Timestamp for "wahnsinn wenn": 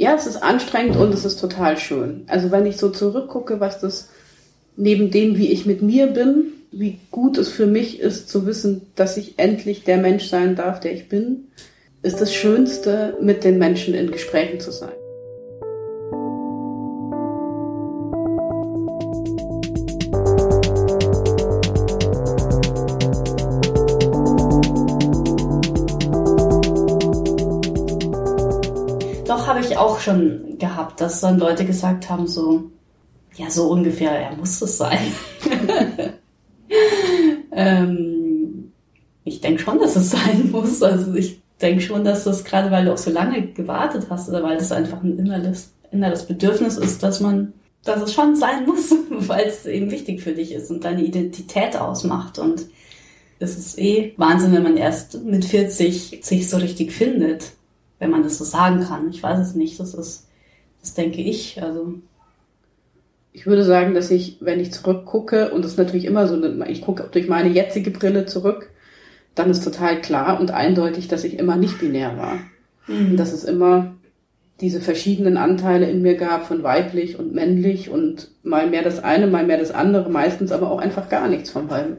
54.16-54.62